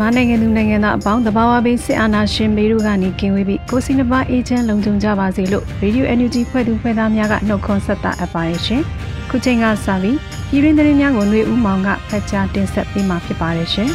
[0.00, 8.82] မြန်မာနိုင်ငံသူနိုင်ငံသားအပေါင်းတဘာဝဘေးစစ်အာဏာရှင်မေတို့ကနေကင်းဝေးပြီးကိုစီနှပါအေဂျင့်လုံခြုံကြပါစေလို့ Radio NUG ဖွဲ့သူဖွဲ့သားများကနှုတ်ခွန်းဆက်တာအပ်ပါတယ်ရှင်။
[9.30, 10.16] ခုချိန်ကစပြီး
[10.50, 13.90] ပြည်တွင်းသတင်းများကိုຫນွေဦးမောင်ကဖတ်ကြားတင်ဆက်ပေးမှာဖြစ်ပါတယ်ရှင်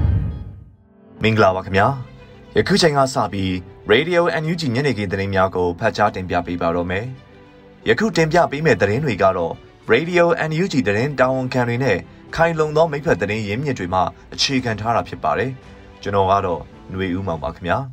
[1.22, 1.86] ။မင်္ဂလာပါခင်ဗျာ။
[2.56, 3.50] ယခုချိန်ကစပြီး
[3.92, 7.04] Radio NUG ညနေခင်းသတင်းများကိုဖတ်ကြားတင်ပြပေးပါတော့မယ်။
[7.88, 9.54] ယခုတင်ပြပေးမယ့်သတင်းတွေကတော့
[9.92, 11.98] Radio NUG သတင်းတာဝန်ခံတွေနဲ့
[12.34, 14.00] ခိုင်လုံသောမိဖက်သတင်းရင်းမြစ်တွေမှ
[14.34, 15.50] အခြေခံထားတာဖြစ်ပါတယ်။
[16.02, 17.78] ကျွန်တော်ကတော့ຫນွေဦးမောင်ပါခင်ဗျာ။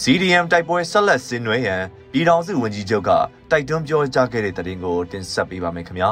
[0.00, 3.10] CDM တိုက်ပွဲဆက်လက်ဆင်နွှဲရန်ပြည်ထောင်စုဝန်ကြီးချုပ်က
[3.50, 6.10] တိုက်တွန်းပြောကြားခဲ့တဲ့သတင်းကိုတင်ဆက်ပေးပါမယ်ခင်ဗျာ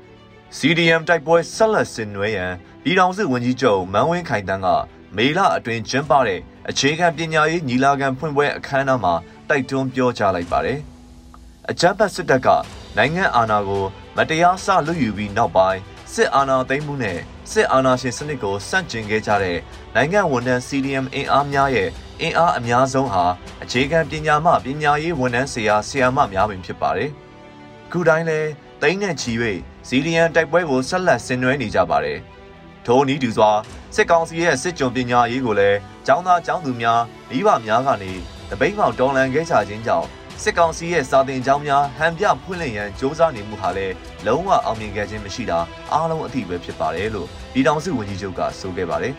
[0.58, 4.68] ။CDM တိုက်ပွဲဆက်လက်ဆင်နွှဲရန်ပြည်ထောင်စုဝန်ကြီးချုပ်မန်းဝင်းခိုင်တန်းက
[5.16, 9.14] မေလအတွင်းကျင်းပတဲ့အခြေခံပညာရေးညီလာခံဖွင့်ပွဲအခမ်းအနားမှာ
[9.48, 10.78] တိုက်တွန်းပြောကြားလိုက်ပါတယ်။
[11.70, 12.48] အကြမ်းဖက်စစ်တပ်က
[12.96, 13.84] နိုင်ငံအာဏာကို
[14.16, 15.80] မတရားဆလွတ်ယူပြီးနောက်ပိုင်း
[16.12, 17.18] စစ်အာဏာသိမ်းမှုနဲ့
[17.52, 19.58] စစ်အာဏာရှင်စနစ်ကိုစန့်ကျင်ခဲ့ကြတဲ့
[19.94, 21.88] နိုင်ငံဝန်ထမ်း CDM အင်အားများရဲ့
[22.20, 23.24] အင်အားအများဆုံးဟာ
[23.62, 27.10] အခြေခံပညာမှပညာရေးဝန်ထမ်းဆရာဆရာမများပင်ဖြစ်ပါတယ်။
[27.90, 28.40] ခုတိုင်းလဲ
[28.82, 29.32] တိမ့်နဲ့ချီ၍
[29.88, 32.18] CDM တိုက်ပွဲကိုဆက်လက်ဆင်နွှဲနေကြပါတယ်။
[32.86, 33.50] ထိုနည်းတူစွာ
[33.94, 37.00] စစ်ကောင်စီရဲ့စစ်ကြုံပညာရေးကိုလည်းចောင်းသားចောင်းသူများ
[37.30, 38.12] မိဘများကနေ
[38.50, 40.08] တပိတ်မောင်တော်လန်ခဲ့ကြခြင်းကြောင့်
[40.44, 43.94] စစ်ကောင်စီရဲ့စာတင်ကြောင်းများဟန်ပြဖွင့်လှစ်ရန်စ조사နေမှုဟာလည်း
[44.26, 45.58] လုံးဝအောင်မြင်ခဲ့ခြင်းမရှိတာ
[45.92, 49.14] အားလုံးအသိပဲဖြစ်ပါတယ်လို့ပြည်ထောင်စုဝန်ကြီးချုပ်ကဆိုခဲ့ပါတယ်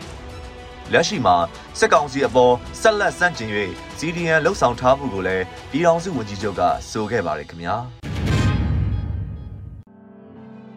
[0.92, 1.36] ။လက်ရှိမှာ
[1.78, 3.50] စစ်ကောင်စီအပေါ်ဆက်လက်စန့်ကျင်၍
[3.98, 7.76] CDN လှုပ်ဆောင်ထားမှုကိုလည်းပြည်ထောင်စုဝန်ကြီးချုပ်ကဆိုခဲ့ပါတယ်ခင်ဗျာ။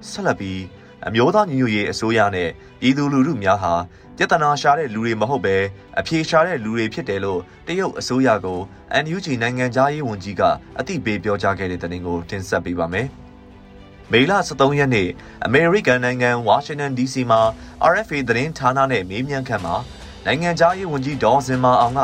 [0.10, 0.62] ဆက်လက်ပြီး
[1.08, 3.74] အမျိုးသားညီညွတ်ရေးအစိုးရနဲ့ပြည်သူလူထုများဟာ
[4.18, 5.56] ပြဿနာရှာတဲ့လူတွေမဟုတ်ပဲ
[6.00, 8.60] အဖြေရှာတဲ့လူတွေဖြစ်တယ်လို့တရုတ်အစိုးရကို
[9.04, 10.42] NUG နိုင်ငံသားရေးဝန်ကြီးက
[10.80, 13.08] အသိပေးပြောကြားခဲ့တဲ့သတင်းကိုတင်ဆက်ပေးပါမယ်။
[14.12, 15.10] မေလ23ရက်နေ့
[15.46, 17.42] အမေရိကန်နိုင်ငံဝါရှင်တန် DC မှာ
[17.92, 19.76] RFA သတင်းဌာနနဲ့မေးမြန်းခန်းမှာ
[20.26, 22.02] နိုင်ငံသားရေးဝန်ကြီးဒေါ်စင်မာအောင်က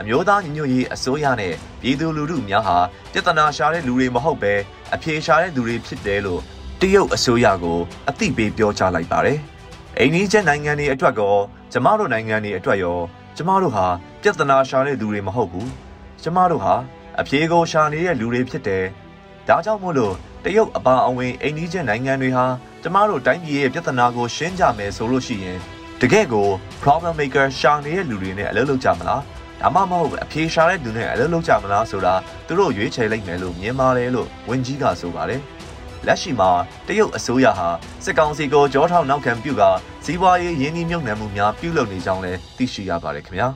[0.00, 2.78] အမျိုးသားညီညွတ်ရေးအစိုးရနဲ့ပြည်သူလူထုများဟာ
[3.12, 4.54] ပြဿနာရှာတဲ့လူတွေမဟုတ်ပဲ
[4.94, 6.40] အဖြေရှာတဲ့လူတွေဖြစ်တယ်လို့
[6.84, 7.78] တရုတ်အစိုးရကို
[8.08, 9.38] အသိပေးပြောကြားလိုက်ပါတယ်။
[9.98, 11.36] အိန္ဒိယနိုင်ငံတွေအတွက်ကော
[11.72, 12.98] ကျမတို့နိုင်ငံတွေအတွက်ရော
[13.36, 13.86] ကျမတို့ဟာ
[14.22, 15.70] ပြဿနာရှာတဲ့လူတွေမဟုတ်ဘူး
[16.22, 16.74] ကျမတို့ဟာ
[17.20, 18.84] အဖြေကိုရှာနေတဲ့လူတွေဖြစ်တယ်
[19.48, 20.14] ဒါကြောင့်မို့လို့
[20.44, 22.46] တရုတ်အပါအဝင်အိန္ဒိယနိုင်ငံတွေဟာ
[22.82, 25.58] ကျမတို့တိုင်းပြည်ရဲ့ပြဿနာကိုရှင်းကြမယ်ဆိုလို့ရှိရင်
[26.00, 26.48] တကယ့်ကို
[26.82, 29.22] problem maker ရှာနေတဲ့လူတွေနဲ့အလုပ်လုပ်ကြမလား
[29.60, 32.14] ဒါမှမဟုတ်အဖြေရှာတဲ့လူနဲ့အလုပ်လုပ်ကြမလားဆိုတာ
[32.46, 35.42] သူတို့ရွေးချယ်လိုက်မယ်လို့မြင်ပါတယ်လို့ဝန်ကြီးကဆိုပါတယ်
[36.08, 36.50] လက်ရှိမှာ
[36.86, 37.68] တရုတ်အစိုးရဟာ
[38.04, 39.70] စစ်ကောင်စီကိုကြောထောက်နောက်ခံပြုကာ
[40.04, 43.48] စီးပွားရေးရင်းနှီးမြှုပ်နှံမှုများပြုလုပ်နေကြောင်းလည်းသိရှိရပါတယ်ခင်ဗျာ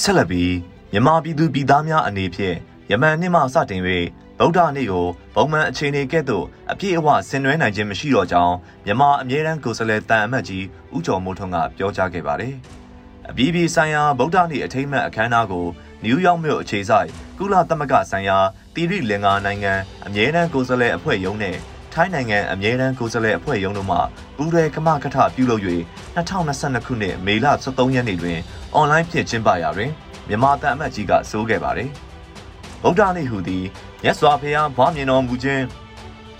[0.00, 0.54] ဆက်လက်ပြီး
[0.92, 2.56] မြန်မာပြည်သူပြည်သားများအနေဖြင့်
[2.90, 3.82] ယမန်နှစ်မှစတင်၍
[4.38, 10.64] ဗုဒ္ဓနေ့ကိုပုံမှန်အခြေအနေကဲ့သို့အပြည့်အဝဆင်နွှဲနိုင်ခြင်းမရှိတော့ကြောင်းမြန်မာအမြဲတမ်းကိုယ်စားလှယ်တန်အမတ်ကြီး
[10.96, 12.54] ဦးကျော်မိုးထွန်းကပြောကြားခဲ့ပါတယ်။
[13.30, 15.66] အပြည်ပြည်ဆိုင်ရာဗုဒ္ဓနေ့အထိမ်းအမှတ်အခမ်းအနားကို
[16.04, 18.38] နယူးယောက်မြို့အခြေစိုက်ကုလသမဂ္ဂဆိုင်ရာ
[18.74, 19.72] တီရိလင်္ကာနိုင်ငံ
[20.06, 21.56] အမြဲတမ်းကိုယ်စားလှယ်အဖွဲ့ရုံးနဲ့
[21.92, 23.98] ထိုင်းနိုင်ငံအမြဲတမ်းကိုယ်စားလှယ်အဖွဲ့ရုံးတို့မှ
[24.36, 25.62] ပူးရဲကမကထပြုလုပ်၍
[26.16, 28.38] 2022ခုနှစ်မေလ23ရက်နေ့တွင်
[28.74, 29.90] အွန်လိုင်းဖြင့်ကျင်းပရာတွင်
[30.28, 31.90] မြန်မာတန်အမတ်ကြီးကဆိုခဲ့ပါတယ်။
[32.82, 33.64] ဗုဒ္ဓနေ့ဟူသည်
[34.02, 35.64] မြတ်စွာဘုရားဘွားမြင်တော်မူခြင်း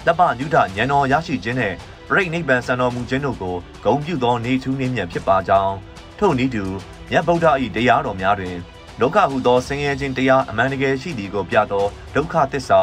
[0.07, 1.77] တပ္ပညုဒဉာဏ်တော်ရရှိခြင်းနှင့်
[2.09, 5.75] ပြိဋနိဗ္ဗာန်စံတော်မူခြင်းတို့ကိုဂုဏ်ပြုသောနေထူးနှင်းမြတ်ဖြစ်ပါကြောင်း
[6.19, 6.65] ထို့နည်းတူ
[7.11, 7.47] မြတ်ဗုဒ္ဓ၏
[7.77, 8.57] တရားတော်များတွင်
[9.01, 12.81] ဒုက္ခဟုသောဆင်းရဲခြင်းတရားအမှန်တကယ်ရှိသည်ကိုပြသောဒုက္ခသစ္စာ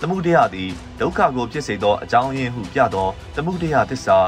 [0.00, 0.70] သမှုတရားသည်
[1.00, 4.18] ဒုက္ခကိုဖြစ်စေသောအကြောင်းရင်းဟုပြသောသမှုတရားသစ္စာ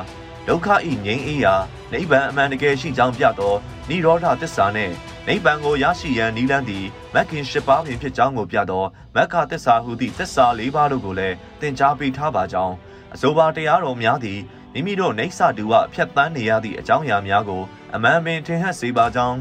[0.49, 1.55] ဒုက္ခဤငြိမ်းအေးရာ
[1.93, 3.55] နိဗ္ဗာန်အမှန်တကယ်ရှိကြောင်းပြသော
[3.91, 4.95] និရောဓသစ္စာနှင့်
[5.27, 8.85] နိဗ္ဗာန်ကိုရရှိရန်နိလန်းသည်မက္ခင်၈ပါးပင်ဖြစ်ကြောင်းကိုပြသော
[9.17, 12.75] မက္ခသစ္စာဟုသည့်သစ္စာ၄ပါးတို့ကိုလည်းသင်ကြားပေးထားပါကြောင်း
[13.15, 14.41] အဆိုပါတရားတော်များသည်
[14.73, 17.63] မိမိတို့နေဆတူဝဖြတ်တန်းနေရသည့်အကြောင်းအရာများကို
[17.95, 19.39] အမှန်ပင်ထင်ဟပ်စေပါကြောင်း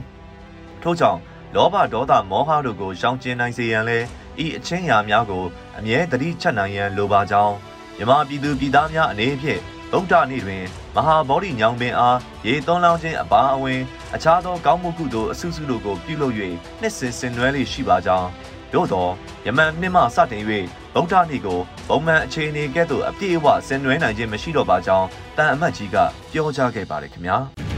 [0.83, 1.19] ထို့ကြောင့်
[1.55, 3.97] လောဘဒေါသမောဟတို့ကိုရှောင်ကျဉ်နိုင်စေရန်လဲ
[4.43, 5.43] ဤအချင်းရာများကို
[5.77, 7.55] အမြဲတတိချက်နိုင်ရန်လိုပါကြောင်း
[7.97, 9.61] မြမပြည်သူပြည်သားများအနေဖြင့်
[9.91, 10.63] ဗုဒ္ဓနေ့တွင်
[10.95, 13.81] မဟာဗောဓိညောင်ပင်အားရေသွန်းလောင်းခြင်းအပါအဝင်
[14.15, 16.35] အခြားသောကောင်းမှုကုသိုလ်အဆုစုတို့ကိုပြုလုပ်၍
[16.81, 18.29] နှစ်စဉ်ဆင်နွှဲလေးရှိပါကြောင်း
[18.73, 19.07] သို့သော
[19.45, 20.43] ယမန်နှစ်မှစတင်၍
[20.93, 21.59] ဗုဒ္ဓနေ့ကို
[21.89, 25.07] ပုံမှန်အခြေအနေကဲ့သို့အပြည့်အဝဆင်နွှဲနိုင်ခြင်းမရှိတော့ပါကြောင်း
[25.37, 25.97] တန်အမတ်ကြီးက
[26.31, 27.68] ပြောကြားခဲ့ပါတယ်ခင်ဗျာ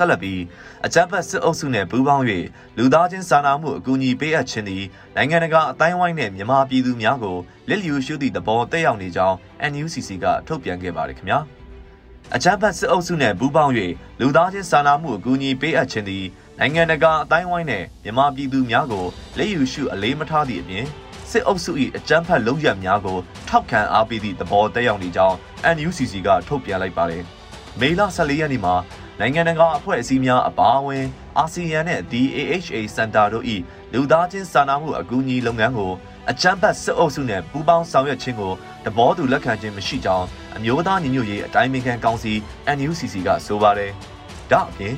[0.00, 0.40] ဆက်လက်ပြီး
[0.86, 2.24] အကြမ်းဖက်စစ်အုပ်စုနဲ့ပူးပေါင်း၍
[2.78, 4.84] လူသားချင်းစာနာမှုအကူအညီပေးအပ်ခြင်းသည်
[5.16, 7.36] နိုင်ငံတကာအတိုင်းဝိုင်းနဲ့မြန်မာပြည်သူများကို
[7.68, 9.36] လက်လျူရှုသည့်သဘောတက်ရောက်နေကြောင်း
[9.72, 11.38] NUCC ကထုတ်ပြန်ခဲ့ပါတယ်ခင်ဗျာ
[12.34, 13.72] အကြမ်းဖက်စစ်အုပ်စုနဲ့ပူးပေါင်း၍
[14.20, 16.24] လူသားချင်းစာနာမှုအကူအညီပေးအပ်ခြင်းသည်
[16.58, 19.06] နိုင်ငံတကာအတိုင်းဝိုင်းနဲ့မြန်မာပြည်သူများကို
[19.38, 20.86] လက်ယူရှုအလေးမထားသည့်အပြင်
[21.30, 23.18] စစ်အုပ်စု၏အကြမ်းဖက်လုပ်ရပ်များကို
[23.48, 25.36] ထောက်ခံအားပေးသည့်သဘောတက်ရောက်နေကြောင်း
[25.74, 27.24] NUCC ကထုတ်ပြန်လိုက်ပါတယ်။
[27.80, 28.74] မေလ14ရက်နေ့မှာ
[29.20, 31.04] နိုင်ငံတကာအဖွဲ့အစည်းများအပါအဝင်
[31.38, 33.44] အာဆီယံနဲ့ DAHA Center တို့၏
[33.92, 35.92] လူသားချင်းစာနာမှုအကူအညီလုပ်ငန်းကို
[36.30, 38.52] အကြမ်းဖက်စစ်အုပ်စုနဲ့ပူးပေါင်းဆောင်ရွက်ခြင်းကို
[38.84, 40.26] တဘောသူလက်ခံခြင်းမရှိကြောင်း
[40.56, 42.32] အမျိုးသားညီညွတ်ရေးအတိုင်းအမြံကောင်စီ
[42.76, 43.92] NUCC ကဆိုပါတယ်။
[44.50, 44.94] ဒါအပြင်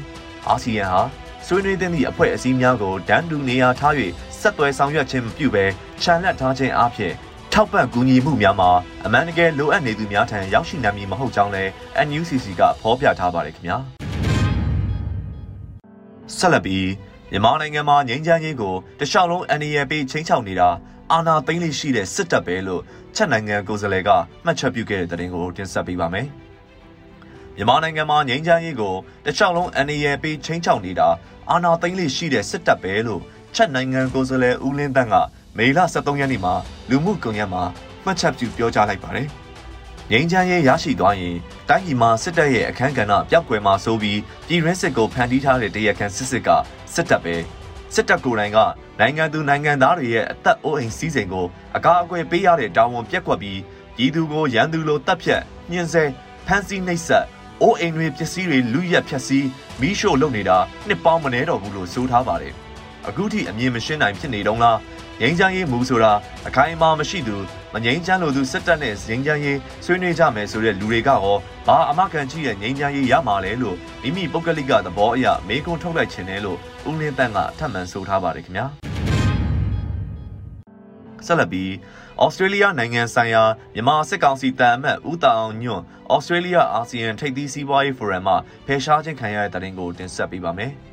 [0.48, 1.02] အာဆီယံဟာ
[1.46, 3.94] ဆွေးနွေးသည့်အဖွဲ့အစည်းများကိုတန်းတူနေရာထား၍
[4.40, 5.64] ဆက်သွယ်ဆောင်ရွက်ခြင်းမပြုဘဲ
[6.02, 7.12] ခြံလက်ထားခြင်းအပြင်
[7.52, 8.70] ထောက်ပံ့ကူညီမှုများမှာ
[9.04, 11.70] အမှန်တကယ်လိုအပ်နေသူများထံရောက်ရှိနိုင်မည်မဟုတ်ကြောင်းလည်း
[12.06, 14.01] NUCC ကဖော်ပြထားပါတယ်ခင်ဗျာ
[16.36, 16.88] ဆက်လက်ပြီး
[17.30, 20.68] မြန်မာနိုင်ငံမှာငြိမ်းချမ်းရေးကိုတခြားလုံး NLD ပေးချင်းချောက်နေတာ
[21.12, 22.82] အာဏာသိမ်းလိရှိတဲ့စစ်တပ်ပဲလို့
[23.14, 24.10] ချက်နိုင်ငံကိုယ်စားလှယ်က
[24.44, 26.26] မှတ်ချက်ပြုခဲ့တဲ့တဲ့တင်ကိုတင်ဆက်ပေးပါမယ်။
[27.56, 28.94] မြန်မာနိုင်ငံမှာငြိမ်းချမ်းရေးကို
[29.26, 31.08] တခြားလုံး NLD ပေးချင်းချောက်နေတာ
[31.50, 33.20] အာဏာသိမ်းလိရှိတဲ့စစ်တပ်ပဲလို့
[33.54, 35.14] ချက်နိုင်ငံကိုယ်စားလှယ်ဦးလင်းတန်းက
[35.58, 36.54] မေလ23ရက်နေ့မှာ
[36.90, 37.62] လူမှုကွန်ရက်မှာ
[38.04, 39.28] မှတ်ချက်ပြုပြောကြားလိုက်ပါတယ်။
[40.14, 41.36] ငြိမ်းချမ်းရေးရရှိသွားရင်
[41.68, 46.48] တိုင်းပြည်မှာစစ်တပ်ရဲ့အခမ်းကဏ္ဍပျောက်ကွယ်မှာဆိုပြီးပြည်ရင်းစစ်ကိုဖန်တီးထားတဲ့တရားခံစစ်စစ်က
[46.94, 47.36] စစ်တပ်ပဲ
[47.94, 48.58] စစ်တပ်ကိုယ်တိုင်က
[49.00, 53.60] နိုင်ငံသူနိုင်ငံသားတွေရဲ့အသက်အိုးအိမ်စီးစိမ်ကိုအကာအကွယ်ပေးရတဲ့တာဝန်ပြက်ကွက်ပြီး
[53.96, 56.04] ပြည်သူကိုရန်သူလိုတပ်ဖြတ်ညှဉ်းဆဲ
[56.46, 57.24] ဖမ်းဆီးနှိပ်စက်
[57.62, 59.46] အိုးအိမ်တွေပစ္စည်းတွေလူရက်ဖြက်စီး
[59.80, 60.58] မီးရှို့လုပ်နေတာ
[60.88, 62.54] နှစ်ပေါင်းမနေတော့ဘူးလို့ဆိုထားပါတယ်
[63.08, 64.78] အခုထိအမြင်မရှင်းနိုင်ဖြစ်နေတော့လား
[65.20, 66.12] ငိမ့်ချမ်းရေးမူဆိုတာ
[66.46, 67.36] အခိုင်အမာမရှိသူ
[67.74, 71.36] မငိမ့်ချမ်းလို့သူစစ်တပ်နဲ့ငိမ့်ချမ်းရေးဆွေးနွေးကြမယ်ဆိုတဲ့လူတွေကရော
[71.66, 76.58] ဘာအမကန်ကြီးရဲ့ငိမ့်ချမ်းရေးရမှာလဲလို့မိမိပုဂ္ဂလိကသဘောအရမေးခွန်းထုတ်လိုက်ခြင်းနဲ့လို့
[76.88, 78.66] ဦးလင်းတန်းကထပ်မံဆိုထားပါတယ်ခင်ဗျာ
[81.26, 81.70] ဆက်လက်ပြီး
[82.22, 83.42] ဩစတြေးလျနိုင်ငံဆိုင်ရာ
[83.74, 85.84] မြန်မာစစ်ကောင်စီတန်အမတ်ဦးတာအောင်ညွန့်
[86.14, 88.36] ဩစတြေးလျအာဆီယံထိပ်သီးစီးပွားရေးဖိုရမ်မှာ
[88.66, 90.72] ဖယ်ရှားခြင်းခံရတဲ့တဲ့တင်ကိုတင်ဆက်ပေးပါမယ်။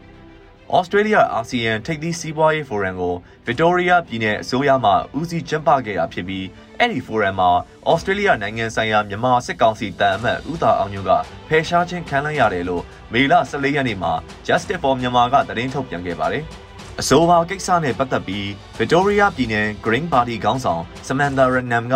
[0.77, 6.45] ဩစတြေးလျအာဆီယံထိပ်သီးစီးပွားရေးဖိုရမ်ကိုဗစ်တိုးရီးယားပြည်နယ်အစိုးရမှဦးစီးကျင်းပခဲ့တာဖြစ်ပြီး
[6.79, 7.49] အဲ့ဒီဖိုရမ်မှာ
[7.89, 11.11] ဩစတြေးလျနိုင်ငံဆိုင်ရာမြန်မာစစ်ကောင်စီတန်အမတ်ဦးသာအောင်ညွက
[11.47, 12.83] ဖယ်ရှားခြင်းခံလိုက်ရတယ်လို့
[13.13, 14.13] မေလ14ရက်နေ့မှာ
[14.47, 16.43] Justice for Myanmar ကသတင်းထုတ်ပြန်ခဲ့ပါတယ်။
[16.99, 21.95] အဆိုပါကိစ္စနဲ့ပတ်သက်ပြီးဗစ်တိုးရီးယားပြည်နယ် Green Party ခေါင်းဆောင်စမန်ဒါရနမ်က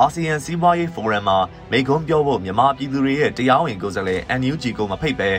[0.00, 1.38] အာဆီယံစီးပွားရေးဖိုရမ်မှာ
[1.70, 5.30] မိန့်ခွန်းပြောဖို့မြန်မာပြည်သူတွေရဲ့တရားဝင်ကိုယ်စားလှယ် NUG ကိုမဖိတ်ပဲ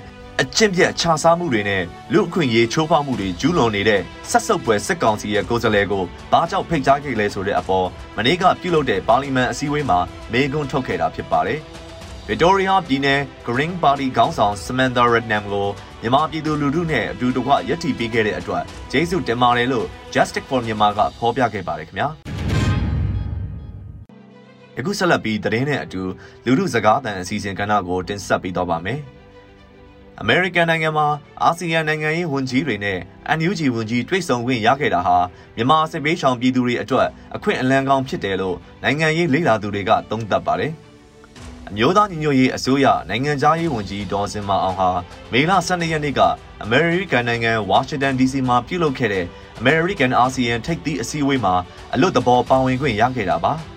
[0.43, 1.83] အကျင့်ပြတ်ခြားစားမှုတွေနဲ့
[2.13, 9.99] လူအခွင့်အရေးချိုးဖောက်မှုတွေကျူးလွန်နေတဲ့ဆက်စုပ်ပွဲစစ်ကောင်စီရဲ့ကိုယ်စားလှယ်ကိုဘာကြောင့်ဖိတ်ကြားခဲ့လဲဆိုတဲ့အပေါ်မနေ့ကပြုလုပ်တဲ့ပါလီမန်အစည်းအဝေးမှာ
[10.31, 11.59] မေးခွန်းထုတ်ခဲ့တာဖြစ်ပါတယ်။
[12.29, 15.67] Victoria ပြည်နယ် Green Party ခေါင်းဆောင် Samantha Rednam ကို
[16.01, 22.07] မြန်မာပြည်သူလူထုနဲ့အတူတကွရည်တည်ပေးခဲ့တဲ့အတွက်ကျေးဇူးတင်ပါတယ်လို့ Justice for Myanmar ကဖော်ပြခဲ့ပါတယ်ခင်ဗျာ။
[24.79, 26.01] အခုဆက်လက်ပြီးသတင်းနဲ့အတူ
[26.45, 29.01] လူထုစကားသံအစီအစဉ်ကဏ္ဍကိုတင်ဆက်ပေးတော့ပါမယ်။
[30.21, 31.07] အမေရိကန်နိုင်ငံမှာ
[31.43, 32.99] အာဆီယံနိုင်ငံရေးဝန်ကြီးတွေနဲ့
[33.37, 35.17] NUG ဝန်ကြီးတွေ့ဆုံခွင့်ရခဲ့တာဟာ
[35.55, 40.71] မြန်မာစစ်ပေးဆောင်ပြည်သူတွေအတွက်အခွင့်အလမ်းကောင်းဖြစ်တယ်လို့နိုင်ငံရေးလေ့လာသူတွေကသုံးသပ်ပါတယ်။
[41.69, 44.89] အမျိုးသားညီညွတ်ရေးအစိုးရနိုင်ငံသားရေးဝန်ကြီးဒေါ်စင်မအောင်ဟာ
[45.31, 46.21] မေလ12ရက်နေ့က
[46.63, 49.25] အမေရိကန်နိုင်ငံဝါရှင်တန် DC မှာပြုလုပ်ခဲ့တဲ့
[49.59, 51.53] အမေရိကန်အာဆီယံထိပ်သီးအစည်းအဝေးမှာ
[51.93, 53.53] အလွတ်တဘောပါဝင်ခွင့်ရခဲ့တာပါ။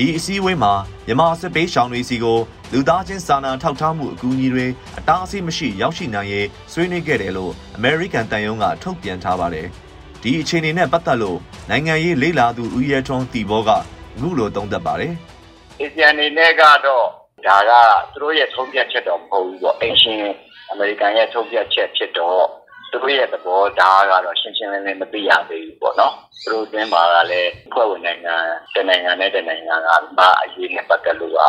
[0.00, 0.72] ဒီအစည်းအဝေးမှာ
[1.06, 2.38] မြန်မာစစ်ပေးဆောင်တွေစီကို
[2.72, 4.66] လူသားချင်းစာနာထောက်ထားမှုအကူအညီတွေ
[4.98, 9.66] အတားအဆီးမရှိရောက်ရှိနိုင်ရေးဆွေးနွေးခဲ့တယ်လို့ American တန်ယုံကထုတ်ပြန်ထားပါတယ်။
[10.22, 11.38] ဒီအခြေအနေနဲ့ပတ်သက်လို့
[11.70, 13.78] နိုင်ငံရေးလေလာသူဦးရဲထွန်းတီဘောကအ
[14.20, 15.12] ခုလိုသုံးသပ်ပါတယ်။
[15.80, 17.04] အေဂျန်နေနဲ့ကတော့
[17.46, 17.72] ဒါက
[18.14, 20.22] သူတို့ရဲ့ထုံးပြချက်တော့မဟုတ်ဘူးပေါ့။အရှင်
[20.70, 22.42] အမေရိကန်ရဲ့ထုံးပြချက်ဖြစ်တော့
[22.90, 26.14] သူတို့ရဲ့သဘောထားကတော့ရှင်းရှင်းလင်းလင်းမသိရသေးဘူးပေါ့နော်။
[26.44, 28.36] သူတို့တွင်းမှာကလည်းဖွဲ့ဝင်နိုင်ငံ
[28.74, 31.40] တနိုင်ငံနဲ့တနိုင်ငံကဘာအရေးနဲ့ပတ်သက်လို့က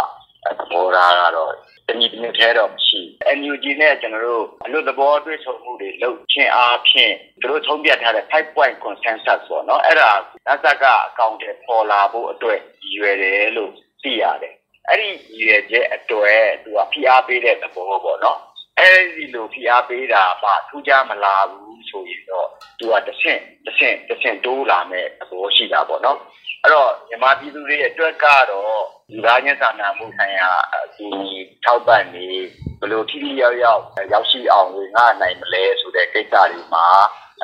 [0.59, 1.53] သဘောထားကတော့
[1.87, 3.01] တနည်းတစ်ထဲတော့မရှိ
[3.37, 10.11] NUG နဲ့ကျွန်တော်တို့အလို့သဘောတွေ့ဆုံမှုတွေလုပ်ချင်းအားဖြင့်သူတို့ထုံးပြထားတဲ့5 point consensus ပေါ့နော်အဲ့ဒါ
[10.47, 12.59] နတ်ဆက်ကအကောင့်တွေပေါ်လာဖို့အတွက်
[12.95, 13.71] ရွယ်တယ်လို့
[14.03, 14.55] သိရတယ်
[14.89, 15.09] အဲ့ဒီ
[15.41, 18.39] ရွယ်ချက်အတွက်သူကဖိအားပေးတဲ့သဘောပေါ့နော်
[18.79, 22.47] အဲ့ဒီလိုဖိအားပေးတာမှထူးခြားမလာဘူးဆိုရင်တော့
[22.79, 26.19] သူကတစ်ဆင့်တစ်ဆင့်တစ်ဆင့်တိုးလာမဲ့သဘောရှိတာပေါ့နော်
[26.63, 28.81] အဲ့တော့မြန်မာပြည်သူတွေအတွက်ကတော့
[29.11, 32.27] လူသားချင်းစာနာမှုဆိုင်ရာအကူအညီထောက်ပံ့နေ
[32.79, 33.81] ဘယ်လိုထိထိရောက်ရောက်
[34.13, 36.85] ရောက်ရှိအောင်ငါနိုင်မလဲဆိုတဲ့ကိစ္စတွေမှာ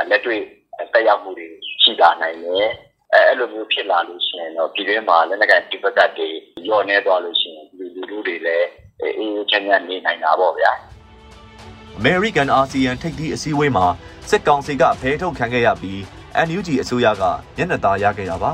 [0.09, 0.41] လက်တွေ့
[0.93, 1.47] တက်ရောက်မှုတွေ
[1.83, 2.67] ရှိလာနိုင်တယ်
[3.13, 8.67] အဲအဲ့လိုမျိုးဖြစ်လာလို့ရှိရင်တော့ပြည်တွင်းမှာလက်နက်ကိုင်ဒီဘက်ကတည်းညော့နေသွားလို့ရှိရင်လူလူလူတွေလည်း
[9.01, 10.71] အေးအေးချမ်းချမ်းနေနိုင်တာပေါ့ဗျာ
[11.99, 13.85] American ASEAN ထိပ်သီးအစည်းအဝေးမှာ
[14.29, 15.99] စစ်ကောင်စီကဖဲထုတ်ခံခဲ့ရပြီး
[16.47, 17.23] NUG အစိုးရက
[17.57, 18.51] ညနေသားရခဲ့တာပါ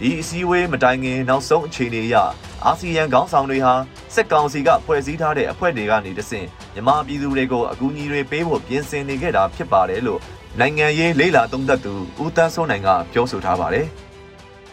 [0.00, 2.16] ဒီအစည်းအဝေးမတိုင်ခင်နောက်ဆုံးအခြေအနေအရ
[2.64, 3.74] အာဆီယံခေါင်းဆောင်တွေဟာ
[4.14, 10.20] စစ်ကောင်စီကဖွဲ့စည်းထားတဲ့အဖွဲ့တွေကနေတဆင့်မြန်မာပြည်သူတွေကိုအကူအညီတွေပေးဖို့ပြင်ဆင်နေခဲ့တာဖြစ်ပါတယ်လို့
[10.60, 13.86] နိုင်ငံရေးလေးလာသုံးသပ်သူဦးတန်းစိုးနိုင်ကပြောဆိုထားပါတယ်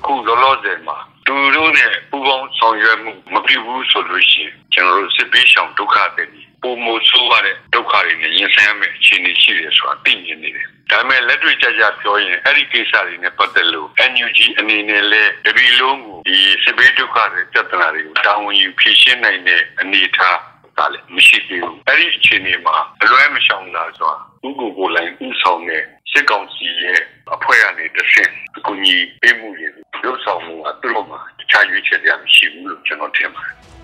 [0.05, 0.97] ခုလောလောဆယ်မှာ
[1.27, 20.37] သူတို့နဲ့ပူးပေါင်းဆောင်ရွက်မှုမပြုဘူးဆိုလို့ရှိရင်ကျွန်တော်တို့စစ်ပေးရှောင်ဒုက္ခတွေ ပုံမဆိုးရတဲ့ဒုက္ခတွေနဲ့ရင်ဆိုင်ရမယ့်အခြေအနေရှိတယ်ဆိုတာသိမြင်နေတယ်။ဒါပေမဲ့လက်တွေ့ကြကြပြောရင်အဲ့ဒီကိစ္စတွေနဲ့ပတ်သက်လို့ NUG အနေနဲ့လည်းတပီလုံးကိုဒီစစ်ပေးဒုက္ခတွေပြဿနာတွေကိုတာဝန်ယူဖြေရှင်းနိုင်တဲ့အနေအထား
[20.77, 24.15] ကလည်းမရှိသေးဘူး။အဲ့ဒီအခြေအနေမှာအလွဲမရှောင်တာဆိုတာ
[24.47, 26.99] ဥကိုကိုလိုင်းဥဆောင်တဲ့စစ်ကောင်စီရဲ့
[27.35, 29.67] အဖွဲ့ကနေတစ်ဆင့်အကူအညီပေးမှုတွေ
[30.05, 33.76] ရုပ်ဆောင်မှုကသူတို့မှာတခြားရွေးချယ်ရမရှိဘူးလို့ကျွန်တော်ထင်ပါတယ်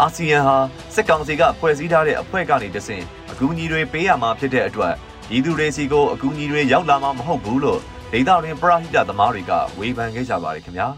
[0.00, 0.56] အာဆီယံဟာ
[0.94, 4.94] စစ်ကောင်စီကဖွဲ့စည်းထားတဲ့အဖွဲ့ကနေတဆင့်အကူအညီတွေပေးရမှာဖြစ်တဲ့အတွက်
[5.36, 7.80] ဤသူတွေစီကိုအကူအညီတွေရောက်လာမှာမဟုတ်ဘူးလို့
[8.12, 10.88] ဒေသတွင်ပရဟိတသမားတွေကဝေဖန်ခဲ့ကြပါတယ်ခင်ဗျာ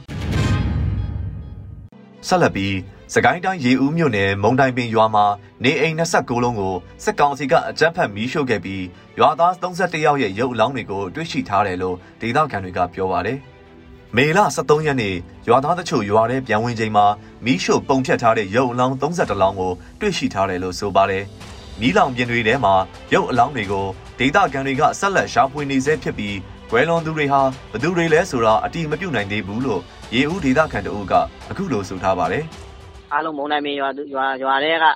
[2.28, 2.74] ဆက်လက်ပြီး
[3.14, 5.24] စကိုင်းတိုင်းရေဦးမြို့နယ်မုံတိုင်ပင်ရွာမှာ
[5.64, 8.84] နေအိမ်29လုံးကိုစစ်ကောင်စီကအကြမ်းဖက်မီးရှို့ခဲ့ပြီး
[9.18, 13.38] ရွာသား31ယောက်ရဲ့ရုပ်အလောင်းတွေကိုတွေ့ရှိထားတယ်လို့ဒေသခံတွေကပြောပါတယ်။
[14.16, 15.14] မေလ23ရက်နေ့
[15.48, 17.06] ရွာသားတချို့ရွာထဲပြန်ဝင်ချိန်မှာ
[17.44, 21.24] မီးရှို့ပုံဖြတ်ထားတဲ့ရုပ်အလောင်း32လောင်းကိုတွေ့ရှိထားတယ်လို့ဆိုပါတယ်။
[21.80, 22.74] မီးလောင်ပြင်တွေထဲမှာ
[23.12, 23.86] ရုပ်အလောင်းတွေကို
[24.18, 26.36] ဒေသခံတွေကဆက်လက်ရှာဖွေနေဆဲဖြစ်ပြီး
[26.70, 27.40] ကွယ်လွန်သူတွေဟာ
[27.72, 29.80] ဘသူတွေလဲဆိုတာအတိမပြုတ်နိုင်သေးဘူးလို့
[30.14, 31.14] ရေဦးဒေသခံတို့က
[31.50, 32.44] အခုလိုဆိုထားပါတယ်။
[33.12, 34.86] အားလုံးမုံနိုင်မင်းရွာရွာရွာတွေက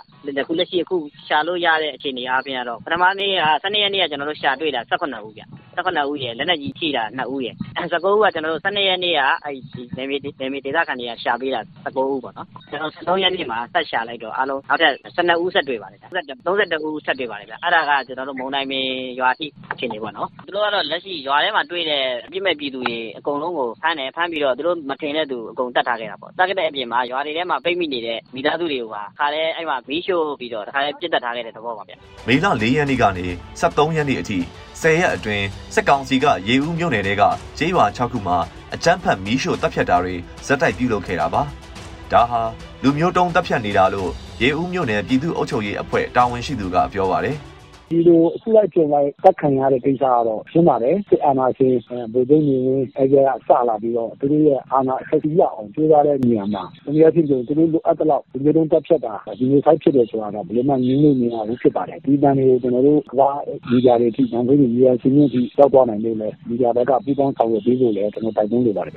[0.42, 5.42] အခုလက်ရှိအခုရှာလို့ရတဲ့အခြေအနေအားဖြင့်ကတော့ပထမနေ့က12ရက်နေ့ကကျွန်တော်တို့ရှာတွေ့တာ18ဦးဗျ
[5.76, 16.06] 18ဦးရယ်လက်နက်ကြီးထိတာ2ဦးရယ်19ဦးကကျွန်တော်တို့12ရက်နေ့ကအဲဒီနေမီနေမီဒေသခံတွေကရှာပေးတာ19ဦးပေါ့နော်ကျွန်တော်13ရက်နေ့မှာဆက်ရှာလိုက်တော့အားလုံးနောက်ထပ်12ဦးဆက်တွေ့ပါတယ်ဗျ
[16.46, 18.90] 32ဦးဆက်တွေ့ပါတယ်ဗျအဲ့ဒါကကျွန်တော်တို့မုံနိုင်မင်း
[19.20, 31.92] ရွာထိအခြေအနေပေါ့နော်သူတို့ကတော့လက်ရှိရွာထဲမှာတွေ့တဲ့အပြစ်မဲ့ပြည်သူတွေအကုန်လုံးကိုဖမ်းတယ်ဖမ်းပြီးတော့သူတို့မထင်တဲ့သူအကုန်တတ်ထားခဲ့တာပေါ့တတ်ခဲ့တဲ့အပြင်မှာရွာတွေထဲမှာပိတ်မိနေတဲ့မိသားစုတွေကိုပါခါလဲအဲ့မှာမီးရှို့ပြီးတော့တခါလဲပြစ်တက်ထားခဲ့တဲ့သဘောပါဗျ
[32.26, 33.26] မေလ၄ရက်နေ့ကနေ
[33.60, 34.38] 23ရက်နေ့အထိ
[34.80, 37.22] 10ရက်အတွင်းစစ်ကောင်စီကရေဦးမြို့နယ်တဲက
[37.58, 38.38] ကျေးရွာ6ခုမှာ
[38.74, 40.14] အကြမ်းဖက်မီးရှို့တပ်ဖြတ်တာတွေ
[40.46, 41.42] ဇက်တိုက်ပြုလုပ်ခဲ့တာပါ။
[42.12, 42.42] ဒါဟာ
[42.82, 44.10] လူမျိုးတုံးတပ်ဖြတ်နေတာလို့
[44.42, 47.36] ရေဦးမြို့နယ်ပြည်သူ့အုပ်ချုပ်ရေးအဖွဲ့တာဝန်ရှိသူကပြောပါတယ်။
[47.90, 51.74] ဒီလိုအခုလိုက်ပြန်လိုက်တက်ခံရတဲ့ကိစ္စကတော့ရှင်းပါတယ်စစ်အာဏာရှင်
[52.12, 53.14] ဗိုလ်ချုပ်နေရင်အဲက
[53.48, 63.30] စလာပြီးတော့သူတို့ရဲ့အာဏာအဆက်ကြီးရအောင်ကြိုးစားတဲ့နေရာမှာတကယ်ဖြစ်ကြသူတို့လိုအပ်တဲ့လောက်ဒီလိုတက်ဖြတ်တာဒီလိုဆိုင်ဖြစ်တယ်ဆိုတာကဘယ်မှငင်းလို့မရဘူးဖြစ်ပါတယ်ဒီတန်တွေကိုကျွန်တော်တို့ကဘာ
[63.70, 68.94] ဒီကြတွေထိနံပေးနေရချင်းချင်းထိတောက်သွားနိုင်လို့လဲဒီကြဘက်ကပူပေါင်းဆောင်ရွက်ပြီးလို့လဲကျွန်တော်တိုက်တွန်းလိုပါတယ်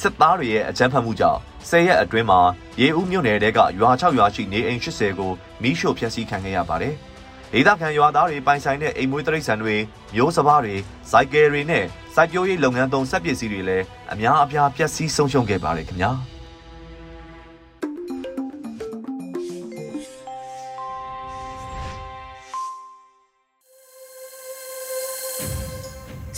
[0.00, 2.40] စစ်သားတွေရဲ့အကြမ်းဖက်မှုကြောင့်10ရက်အတွင်းမှာ
[2.80, 5.30] ရေဦးမြို့နယ်တဲကရွာ6ရွာရှိနေအိမ်80ကို
[5.62, 6.96] မီးရှို့ဖျက်ဆီးခံခဲ့ရပါတယ်။
[7.52, 9.76] ဒေသခံရွာသားတွေပိုင်ဆိုင်တဲ့အိမ်မွေးတိရစ္ဆာန်တွေ
[10.14, 10.74] မျိုးစပါးတွေ
[11.10, 11.84] စိုက်ကယ်တွေနဲ့
[12.14, 16.12] စိုက်ပျိုးရေးလုပ်ငန်းသုံးစက်ပစ္စည်းတွေလည်းအများအပြားပျက်စီးဆုံးရှုံးခဲ့ပါတယ်ခင်ဗျာ။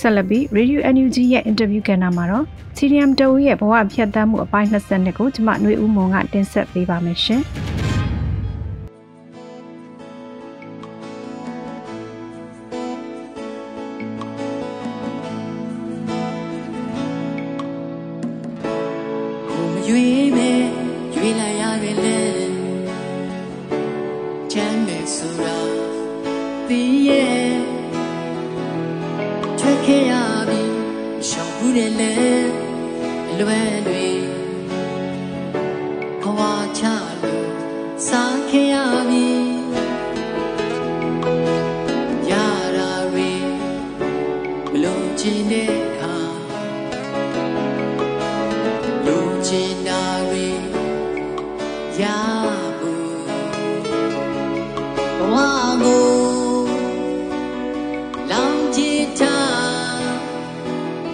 [0.00, 2.45] ဆက်လက်ပြီး Radio NUG ရဲ့ interview ကဏ္ဍမှာတော့
[2.77, 7.43] CDM တအူးရဲ့ဘဝဖြတ်သန်းမှုအပိုင်း22ကိုကျမຫນွေဦးမွန်ကတင်ဆက်ပေးပါမယ်ရှင်။။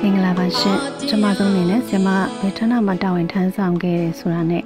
[0.05, 2.09] မင်္ဂလာပါရှင်ကျွန်မဆုံးအနေနဲ့ဆရာမ
[2.41, 4.63] ဘယ်ဌာနမှာတာဝန်ထမ်းဆောင်ခဲ့တယ်ဆိုတာနဲ့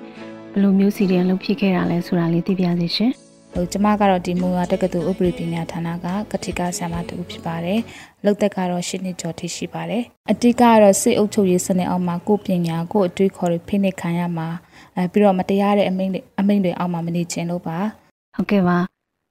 [0.52, 3.12] ဘယ်လိုမျိုးစီရီယံလုပ်ဖြစ်ခဲ့တာလဲဆိုတာလေးသိပြစေရှင်
[3.52, 7.78] ဟိုကျမကတော့ဒီမူဝါတက္ကသိုလ်ဥပဒေပညာဌာနကကတိကဆရာမတူဖြစ်ပါတယ်။
[8.24, 14.48] လောက်သက်ကတော့ရှစ်နှစ်ကျော်ထိရှိပါတယ်။အတိကကတော့စိတ်အုပ်ချုပ်ရေးစနစ်အောက်မှာကိုပညာကိုအတွေ့ခေါ်တွေဖိနှိပ်ခံရမှာ
[14.96, 17.78] အဲပြီးတော့မတရားတဲ့အမိန့်တွေအမိန့်တွေအောက်မှာမနေချင်လို့ပါ။
[18.36, 18.78] ဟုတ်ကဲ့ပါ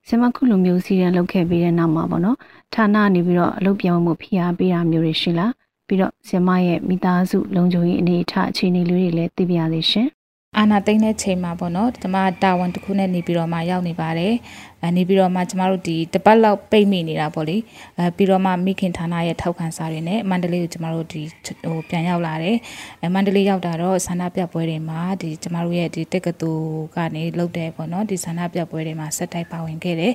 [0.08, 2.38] ဆရာမခုလိုမျိုးစီရီယံလုပ်ခဲ့ပြီးတဲ့နောက်မှာပေါ့နော်။
[2.76, 5.52] ဌာနနေပြီးတော့အလုပ်ပြောင်းမှုဖိအားပေးတာမျိုးတွေရှိလား။
[5.88, 10.08] ပြီးတော့ဆရာမရဲ့မိသားစုလုံခြုံရေးအနေအထားအခြေအနေလေးတွေလည်းသိပြရသေးရှင်
[10.56, 14.34] အာနာသိမ့်တဲ့ချိန်မှာပေါ့နော်ကျွန်မတာဝန်တစ်ခုနဲ့နေပြီးတော့မှရောက်နေပါတယ်
[14.82, 17.58] အဲနေပြီးတော့မှကျမတို့ဒီတပတ်လောက်ပိတ်မိနေတာပေါ့လေ
[17.98, 21.22] အဲပြီးတော့မှမိခင်ဌာနရဲ့ထောက်ခံစာတွေနဲ့မန္တလေးကိုကျမတို့ဒီ
[21.68, 22.58] ဟိုပြန်ရောက်လာတယ်
[23.02, 26.52] အဲမန္တလေးရောက်တာတော့ဆန္ဒပြပွဲတွေမှာဒီကျမတို့ရဲ့ဒီတက်ကတူ
[26.96, 30.14] ကနေလှုပ်တယ်ပေါ့နော်ဒီဆန္ဒပြပွဲတွေမှာဆက်တိုက်ပါဝင်ခဲ့တယ်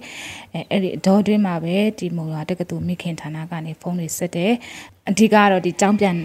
[0.55, 4.53] အဲအဲ့ဒီအတော်တွင်းမှာပဲဒီမုံရွာတက်ကတူမိခင်ဌာနကနေဖုန်းတွေဆက်တယ်
[5.11, 6.17] အဓိကတော့ဒီចောင်းပြန်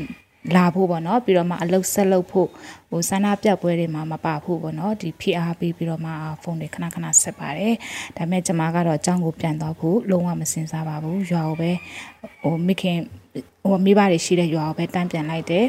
[0.55, 2.49] လာဖို့ပေါ့နော်ပြီးတော့မှအလုတ်ဆက်လုပ်ဖို့
[2.89, 7.73] ဟိုဆန္ဒပြပွဲတွေမှာမပါဖို့ပေါ့နော်ဒီဖိအားပေးပြီးတော့မှဖုန်းတွေခဏခဏဆက်ပါတယ်
[8.17, 11.71] ဒါပေမဲ့ကျွန်မကတော့အကြောင်းကိုပြန်တော့ဖို့လုံးဝမစင်စားပါဘူးရွာကိုပဲ
[12.41, 12.97] ဟိုမိခင်
[13.67, 15.65] ဟိုမိဘတွေရှိတဲ့ရွာကိုပဲတန်းပြန်လိုက်တယ်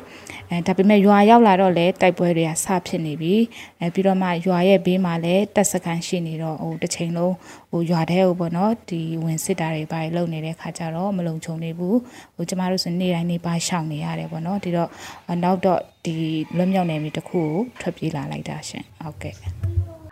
[0.51, 3.35] အဲဒါပေမဲ့ရွာရောက်လာတော့လေတိုက်ပွဲတွေကဆဖြစ်နေပြီ
[3.81, 7.35] အဲပြီးတော့မှရွာရဲ့ဘေးမှာလည်းတက်စကန်ရှိနေတော့ဟိုတစ်ချိန်လုံး
[7.71, 11.99] ဟိုရွာထဲကိုပေါ့နော်ဒီဝင်စစ်တာတွေပါလုံနေတဲ့ခါကျတော့မလုံခြုံနေဘူး
[12.35, 14.89] ဟိုကျမတို့ဆိုနေ့တိုင်းနေပါရှောင်နေရတယ်ပေါ့နော်ဒီတော့
[15.43, 16.15] နောက်တော့ဒီ
[16.57, 19.35] လွတ်မြောက်နေပြီတခုကိုထွက်ပြေးလာလိုက်တာရှင်ဟုတ်ကဲ့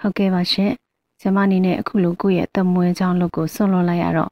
[0.00, 0.72] ဟုတ်ကဲ့ပါရှင်
[1.20, 4.30] ကျမအနေနဲ့အခုလိုကိုယ့်ရဲ့တမွေးချောင်းလုပ်ကိုဆွန့်လွတ်လိုက်ရတော့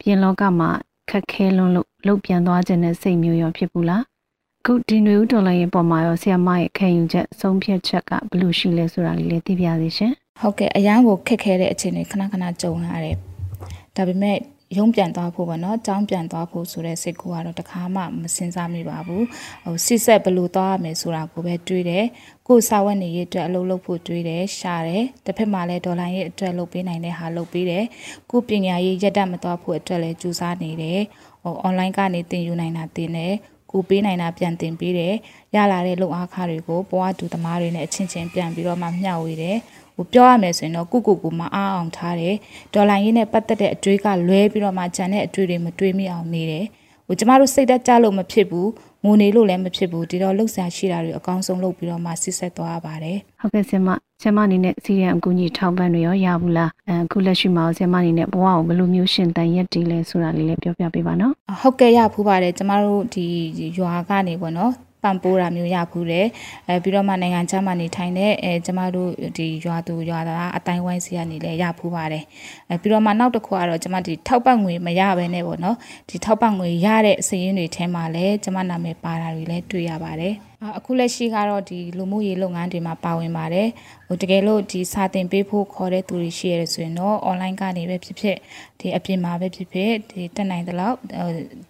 [0.00, 0.70] ပြင်လောကမှာ
[1.10, 4.02] ခက်ခဲလွန်းလို့လှုပ်ပြန်သွားခြင်းနဲ့စိတ်မျိုးရောဖြစ်ဘူးလား
[4.60, 13.16] အခုဒီနွေဦးတော်လိုင်းရဲ့ပုံမှာရောဆီယမရဲ့ခံယူချက်ဆုံးဖြတ်ချက်ကဘယ်လိုရှိလဲဆိုတာလေးလည်းသိပြသေးရှင်ဟုတ်ကဲ့အရန်ကိုခက်ခဲတဲ့အခြေအနေခဏခဏကြုံရတယ်
[13.96, 14.38] ဒါပေမဲ့
[14.78, 19.24] ရုံးပြန်သွားဖို့ပေါ့နော်ကြောင်းပြန်သွားဖို့ဆိုတဲ့စိတ်ကူကတော့တခါမှမစင်စားမိပါဘူး
[19.64, 22.04] ဟိုစစ်ဆက်ဘယ်လိုသွားရမယ်ဆိုတာကိုပဲတွေးတယ်
[22.48, 27.84] ကိုယ်စာဝတ်နေရေးအတွက်အလုပ်လုပ်ဖို့တွေးတယ်ရှာတယ်တစ်ဖက်မှာလည်းဒေါ်လာရေးအတွက်လုပ်ပေးနိုင်တဲ့ဟာလုပ်ပေးတယ်
[28.30, 31.00] ကိုပညာရေးရက်တမသွားဖို့အတွက်လည်းကြိုးစားနေတယ်
[31.42, 33.34] ဟို online ကနေသင်ယူနိုင်တာသင်တယ်
[33.72, 35.14] ကိုပေးနိုင်တာပြန်တင်ပေးတယ်
[35.54, 39.56] ရလာတဲ့လုံအားခတွေကိုဘဝတူသမားတွေနဲ့အချင်းချင်းပြန်ပြီးတော့မှမျှဝေတယ်
[40.00, 42.34] ဟိုပြောရမယ်ဆိုရင်တော့ကုကုကူမအားအောင်ထားတယ်
[42.74, 46.64] ဒေါ်လာရင်းနဲ့ပတ်သက်တဲ့အတွေးကလွဲပြီးတော့မှဂျန်တဲ့အတွေးတွေမတွေးမိအောင်နေတယ်
[47.06, 48.68] ဟိုကျမတို့စိတ်သက်ကြလို့မဖြစ်ဘူး
[49.04, 53.88] ငိုနေလို့လည်းမဖြစ်ဘူးဒီတော့လှုပ်ရှားရှိတာတွေအကောင်းဆုံးလုပ်ပြီးတော့မှစစ်ဆက်သွားရပါတယ်ဟုတ်ကဲ့ဆင်မ
[54.22, 63.24] ဆင်မအနေနဲ့စီရန်အကူကြီးထောက်ပံ့တွေရောရဘူးလားအခုလက်ရှိမှာဆင်မအနေနဲ့ဘဝကိုဘယ်လိုမျိုးရှင်တန်ရက်တည်လဲဆိုတာလေးလည်းပြောပြပေးပါနော်ဟုတ်ကဲ့ရဖူးပါတယ်ကျမတို့ဒီ
[63.78, 66.26] ရွာကနေပေါ့နော် ပံပိုးတာမျိုးရဖူးတယ်
[66.68, 72.24] အဲပြီးတော့မှနိုင်ငံခြားမှာနေထိုင်တဲ့အဲကျမတို့ဒီရွာသူရွာသားအတိုင်းဝိုင်းစီကနေလည်းရဖူးပါတယ်
[72.70, 75.76] အဲပြီးတော့မှနောက်တစ်ခုကတော့ကျမဒီထောက်ပံ့ငွေမရဘဲနဲ့ပေါ့နော်
[76.08, 80.34] ဒီထောက်ပံ့ငွေရတဲ့အစည်းအဝေးတွေထဲမှာလည်းကျမနာမည်ပါတာတွေလည်းတွေ့ရပါတယ်
[80.78, 83.68] အခုလက်ရှိကတော့ဒီလူမှုရေးလုပ်ငန်းတွေမှာပါဝင်ပါတယ်
[84.08, 88.36] ဟိုတကယ်လို့ဒီစာသင်ပေးဖို့ခေါ်တဲ့သူတွေရှိရဆိုရင်တော့ online ကနေပဲဖြစ်ဖြစ်
[88.80, 90.96] ဒီအပြင်မှာပဲဖြစ်ဖြစ်ဒီတက်နိုင်တဲ့လောက်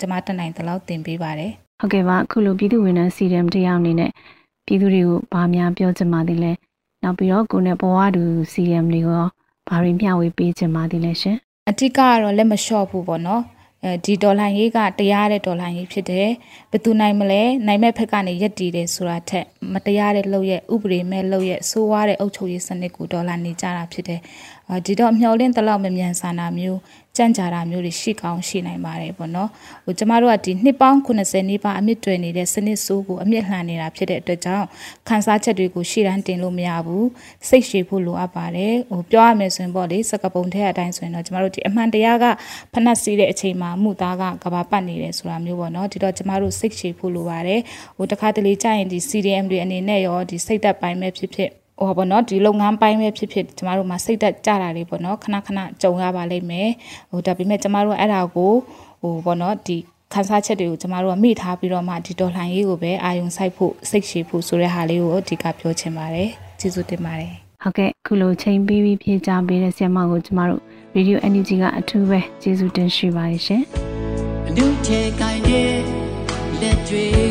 [0.00, 4.10] ကျမတက်နိုင်တဲ့လောက်သင်ပေးပါတယ် ဟုတ်ကဲ့ပါအခုလိုပြည်သူဝန်ထမ်းစီရမ်တရားအနေနဲ့
[4.66, 6.52] ပြည်သူတွေကိုဘာများပြောချင်ပါသေးလဲ
[7.02, 9.24] နောက်ပြီးတော့ကိုနဲ့ဘဝတူစီရမ်တွေကို
[9.68, 11.36] ဘာတွေမျှဝေပေးချင်ပါသေးလဲရှင်
[11.68, 13.42] အတိကကတော့လက်မလျှော့ဘူးပေါ့နော်
[13.84, 16.28] အဲဒီဒေါ်လာရေးကတရားတဲ့ဒေါ်လာရေးဖြစ်တယ်
[16.70, 24.20] ဘယ်သူနိုင်မလဲနိုင်မဲ့ဖက်ကနေရက်တည်တယ်ဆိုတာထက်မတရားတဲ့လုပ်ရဲ့ဥပဒေမဲ့လုပ်ရဲ့ဆိုးဝါးတဲ့အုပ်ချုပ်ရေးစနစ်ကိုဒေါ်လာနေကြတာဖြစ်တယ်
[24.86, 26.78] ဒီတော့မျှော်လင့်တလောက်မမြန်ဆန်တာမျိုး
[27.16, 29.48] ကြံ့ကြာတာမျိုးတွေရှိကောင်းရှိနိုင်ပါတယ်ပေါ့နော်
[29.84, 34.66] ဟိုကျမတို့ကဒီနှစ်ပေါင်း80နီးပါးအမြင့်တွယ်နေတဲ့စနစ်ဆိုးကိုအမြင့်လှန်နေတာဖြစ်တဲ့အတွက်ကြောင့်
[35.08, 37.06] ခန်းစားချက်တွေကိုရှေ့တန်းတင်လို့မရဘူး
[37.48, 42.24] စိတ်ရှည်ဖို့လိုအပ်ပါတယ်ဟိုပြောရမယ်ဆိုရင်ပေါ့လေစကပုံထဲအတိုင်းဆိုရင်တော့ကျမတို့ဒီအမှန်တရားက
[42.72, 47.60] ဖနှက်စီးတဲ့အချိန်မှာမှုသားကကဘာပတ်နေတယ်ဆိုတာမျိုးပေါ့နော်ဒီတော့ကျမတို့စိတ်ရှည်ဖို့လိုပါတယ်
[47.96, 56.68] ဟိုတခါတလေကြာရင်ဒီ CDM တွေအနေနဲ့ရောဒီစိတ်သက်ပိုင်းပဲဖြစ်ဖြစ် ဟိုပေါ့နော်ဒီလုပ်ငန်းပိုင်းပဲဖြစ်ဖြစ်ကျမတို့မှာစိတ်သက်ကြတာတွေပေါ့နော်ခဏခဏကြုံရပါလိမ့်မယ်
[57.10, 58.52] ဟိုဒါပေမဲ့ကျမတို့အဲ့ဒါကို
[59.02, 59.76] ဟိုပေါ့နော်ဒီ
[60.12, 70.62] ခန်းစားချက်တွေကိုကျမတို့ကမိထားပြီးတော့မှဒီဒေါ်လှန်ရေးကိုပဲအာယုံစိုက်ဖို့စိတ်ရှည်ဖို့ဆိုတဲ့ဟာလေးကိုအဓိကပြောချင်ပါတယ်ကျေးဇူးတင်ပါတယ်ဟုတ်ကဲ့ခုလိုချိန်ပြီးပြီးဖြေချပေးတဲ့ဆရာမကိုကျမတို့
[70.96, 73.62] Radio Energy ကအထူးပဲကျေးဇူးတင်ရှိပါတယ်ရှင်
[74.48, 75.72] အနုထဲကိုင်းတဲ့
[76.60, 77.29] လက်တွေ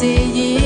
[0.00, 0.59] 是意。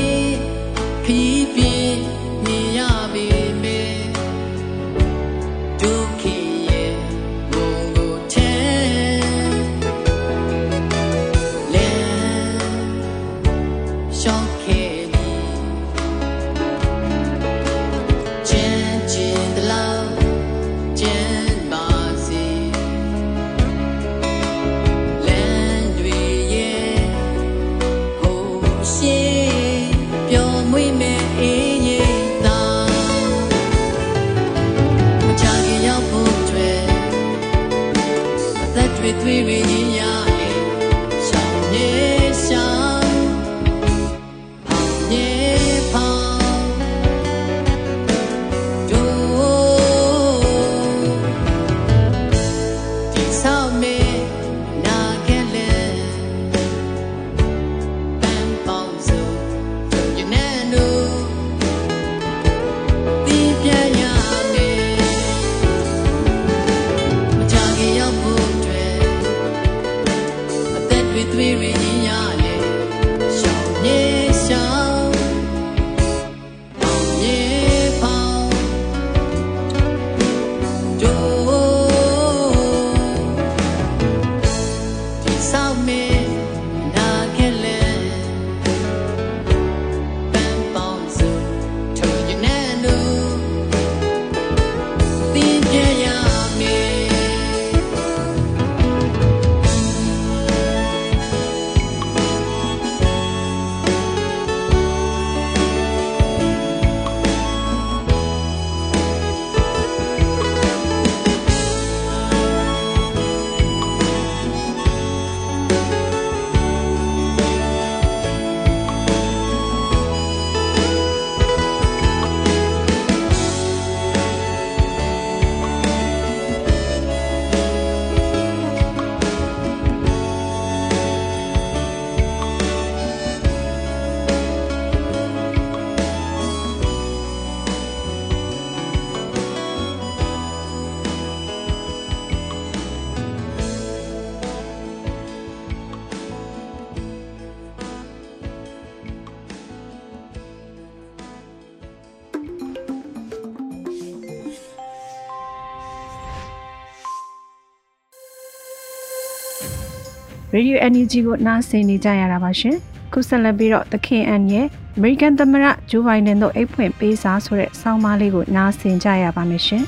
[160.55, 162.77] ရေဒီယို NUG ကိုနားဆင်နေကြရတာပါရှင်
[163.13, 164.67] ခုဆက်လက်ပြီးတော့သခင်အန်ရဲ့
[164.99, 169.85] American သမ္မတဂျိုးဘိုင်ဒန်တို့အိတ်ဖွင့်ပေးစာဆိုတဲ့ဆောင်းပါးလေးကိုနားဆင်ကြရပါမယ်ရှင်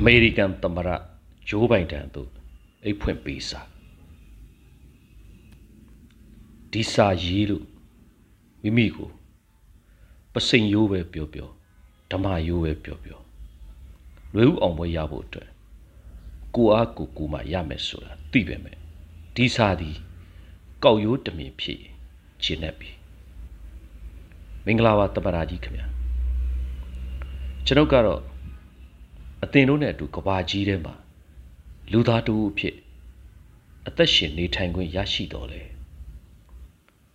[0.00, 0.88] အမေရိကန်သမ္မတ
[1.48, 2.28] ဂျိုးဘိုင်ဒန်တို့
[2.84, 3.60] အိတ်ဖွင့်ပေးစာ
[6.72, 7.64] ဒီစာရေးလို့
[8.62, 9.10] မိမိကို
[10.32, 11.48] ပစိန်ရိုးပဲပြောပြော
[12.10, 13.20] ဓမ္မရိုးပဲပြောပြော
[14.34, 15.48] လွယ်ဥအောင်ပွဲရဖို့အတွက်
[16.54, 18.83] ကိုအားကိုကိုမှရမယ်ဆိုတာသိပေမဲ့
[19.36, 19.96] ဒီစာသည်
[20.84, 21.94] ကောက်ရိုးတမင်ဖြစ်ရင်
[22.44, 22.90] ရှင်းနေပြီ
[24.64, 25.86] မင်္ဂလာပါတပ္ပရာကြီးခင်ဗျာ
[27.66, 28.20] ကျွန်ုပ်ကတော့
[29.42, 30.94] အသင်တို့နဲ့အတူကဘာကြီးထဲမှာ
[31.92, 32.76] လူသားတူအဖြစ်
[33.88, 35.62] အသက်ရှင်နေထိုင်ခွင့်ရရှိတော်လေ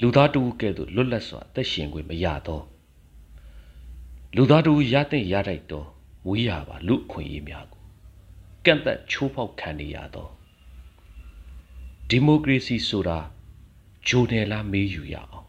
[0.02, 2.64] လူသားတူကဲ့သို့လွတ်လပ်စွာအသက်ရှင်ခွင့်မရတော့
[4.36, 5.88] လူသားတူရတဲ့ရတိုက်တော့
[6.26, 7.84] မွေးရပါလူအခွင့်အရေးများကို
[8.66, 10.39] ကန့်သက်ချိုးဖောက်ခံနေရတော့
[12.12, 13.20] ဒီမိုကရေစီဆိုတာ
[14.08, 15.46] ဂျိုနယ်လာမေးယူရအောင်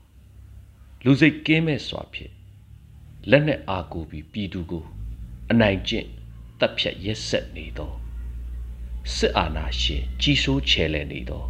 [1.04, 2.32] လူစိတ်ကင်းမဲ့စွာဖြင့်
[3.30, 4.84] လက်နဲ့အာကိုပြီးပြည်သူကို
[5.50, 6.08] အနိုင်ကျင့်
[6.60, 7.92] တပ်ဖြတ်ရက်ဆက်နေသော
[9.14, 11.44] စစ်အာဏာရှင်ကြီးစိုးချယ်လှယ်နေသော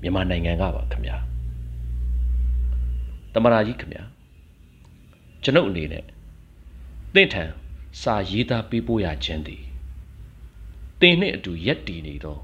[0.00, 1.16] မြန်မာနိုင်ငံကပါခင်ဗျာ
[3.32, 4.04] တမရာကြီးခင်ဗျာ
[5.42, 6.04] ကျွန်ုပ်အနေနဲ့
[7.14, 7.44] တင့်ထံ
[8.00, 9.62] စာရေးသားပေးပို့ရခြင်းသည်
[11.00, 12.38] တင်နှင့်အတူရက်တည်နေသော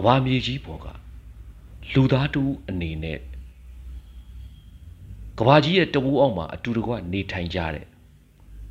[0.00, 0.86] ကဘာမြေကြီးပေါ်က
[1.92, 3.18] လူသားတူအနေနဲ့
[5.38, 7.86] ကဘာကြီးရဲ့တဝူအောက်မှာအတူတကွနေထိုင်ကြတဲ့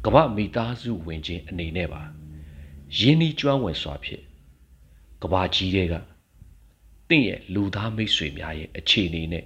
[0.06, 2.02] ကဘာမိသားစုဝင်ချင်းအနေနဲ့ပါ
[2.98, 4.24] ရင်းနှီးကျွမ်းဝင်စွာဖြင့်
[5.22, 5.96] ကဘာကြီးတွေက
[7.10, 9.44] တင့်ရဲ့လူသားမိတ်ဆွေများရဲ့အခြေအနေနဲ့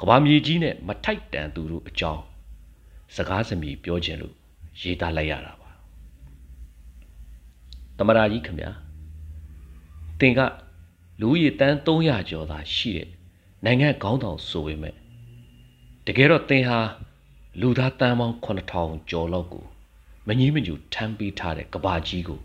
[0.00, 2.24] ကဘာမြေကြီးနဲ့မထိုက်တန်သူတို့အကြောင်း
[3.16, 4.34] စကားစမြည်ပြောခြင်းလို့
[4.80, 5.70] ရေးသားလိုက်ရတာပါ
[7.98, 8.70] တမရာကြီးခင်ဗျာ
[10.20, 10.40] တင်က
[11.20, 13.08] လူကြီးတန်း300ကျော်သာရှိတဲ့
[13.64, 14.94] နိုင်ငံခေါင်းဆောင်ဆိုပေမဲ့
[16.06, 16.78] တကယ်တော့တင်ဟာ
[17.60, 19.64] လူသားတန်းပေါင်း9000ကျော်လောက်ကို
[20.26, 22.40] မငြီးမညူထမ်းပေးထားတဲ့ကဘာကြီးကို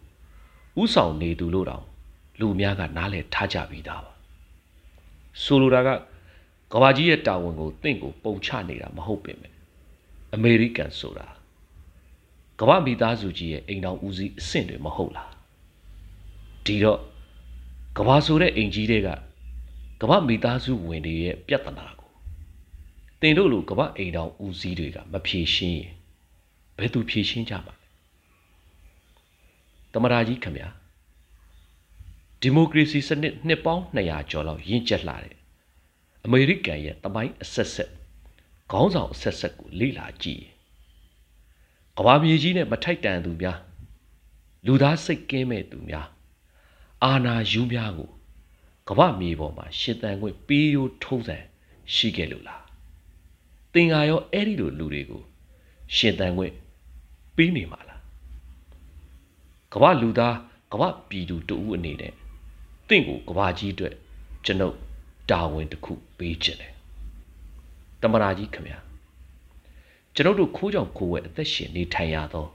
[0.81, 1.85] ဥဆောင်နေသူလို့တောင်
[2.39, 4.13] လူအများကနားလည်ထားကြပြီးသားပါ
[5.43, 5.89] ဆိုလိုတာက
[6.73, 9.49] ကဘာကြီးရဲ့တာဝန်ကိုတင့်ကိုပုံချနေတာမဟုတ်ပင်ပဲ
[10.33, 11.27] အမေရိကန်ဆိုတာ
[12.59, 15.31] ကမ္ဘာမိသားစုကြီးရဲ့အိမ်တော်ဦးစီးအဆင့်တွေမဟုတ်လား
[16.65, 16.99] ဒီတော့
[17.97, 19.09] ကဘာဆိုတဲ့အိမ်ကြီးတွေက
[20.01, 22.11] ကမ္ဘာမိသားစုဝင်တွေရဲ့ပြဿနာကို
[23.21, 25.91] တင်တို့လိုကမ္ဘာအိမ်တော်ဦးစီးတွေကမဖြေရှင်းရင်
[26.77, 27.87] ဘယ်သူဖြေရှင်းကြမှာလဲ
[29.93, 30.69] တမရာကြီးခင်ဗျာ
[32.41, 35.35] ဒီမိုကရေစီစနစ်နှစ်ပေါင်း200ကျော်လောက်ရင့်ကျက်လာတဲ့
[36.25, 37.91] အမေရိကန်ရဲ့တမိုင်းအဆက်ဆက်
[38.71, 40.53] ခေါင်းဆောင်အဆက်ဆက်ကိုလေ့လာကြည့်ရင်
[41.97, 43.59] ကဘာမြေကြီးနဲ့မထိုက်တန်သူများ
[44.65, 46.07] လူသားစိတ်ကင်းမဲ့သူများ
[47.03, 48.09] အာနာယူများကို
[48.89, 51.37] ကမ္ဘာမြေပေါ်မှာရှင်သန်ခွင့်ပေးရိုးထုံးစံ
[51.93, 52.63] ရှိခဲ့လို့လား
[53.73, 55.21] သင်္ဃာရောအဲ့ဒီလိုလူတွေကို
[55.95, 56.53] ရှင်သန်ခွင့်
[57.35, 58.01] ပေးနေမှာလား
[59.73, 60.35] ကမ္ဘာလူသား
[60.71, 62.13] ကမ္ဘာပြည်သူတူဦးအနေနဲ့
[62.87, 63.93] တင့်ကိုကမ္ဘာကြီးအတွက်
[64.45, 64.75] ကျွန်ုပ်
[65.29, 66.73] တာဝန်တစ်ခုပေးခြင်းတယ်
[68.01, 68.79] တမရာကြီးခင်ဗျာ
[70.15, 72.45] ကျွန်ုပ်တို့ခိုးကြောင်ခိုးဝဲအသက်ရှင်နေထိုင်ရသော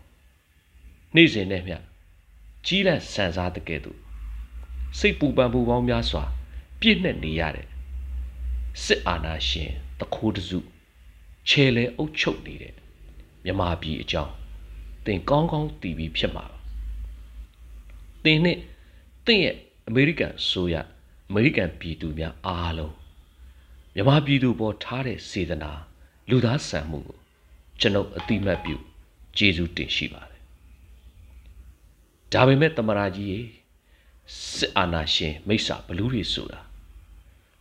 [1.14, 1.72] နေ့စဉ်နဲ့မြ
[2.66, 3.98] ကြီးလန့်ဆန်စားတဲ့ကဲ့သို့
[4.98, 6.24] စိတ်ပူပန်ပူပေါင်းများစွာ
[6.80, 7.66] ပြည့်နှက်နေရတဲ့
[8.84, 10.58] စစ်အာဏာရှင်တခိုးတစု
[11.48, 12.74] ခြေလဲအုပ်ချုပ်နေတဲ့
[13.44, 14.32] မြမပြည်အကြောင်း
[15.04, 16.58] သင်ကောင်းကောင်းသိပြီးဖြစ်မှာပါ
[18.24, 18.58] သင်နဲ့
[19.26, 19.56] သင်ရဲ့
[19.88, 20.74] အမေရိကန်ဆိုရ
[21.28, 22.94] အမေရိကန်ပြည်သူများအားလုံး
[23.94, 25.72] မြမပြည်သူပေါ်ထားတဲ့စေတနာ
[26.28, 27.18] လူသားဆန်မှုကို
[27.80, 28.76] ကျွန်ုပ်အတိမတ်ပြု
[29.36, 30.42] ကျေးဇူးတင်ရှိပါတယ်
[32.32, 33.40] ဒါပေမဲ့တမရာကြီးရေ
[34.54, 36.60] စစ်အာဏာရှင်မိစ္ဆာဘလူးတွေဆိုတာ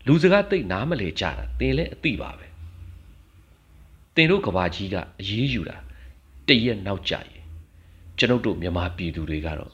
[0.05, 2.47] လူစကားသိနားမလဲကြတာသင်လည်းအသိပါပဲ
[4.15, 5.77] တင်တို့ကဘာကြီးကအရေးယူတာ
[6.47, 7.43] တရက်နောက်ကြရင်
[8.17, 9.73] ကျွန်ုပ်တို့မြန်မာပြည်သူတွေကတော့